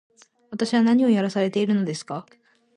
[0.49, 2.25] 私は何をやらされているのですか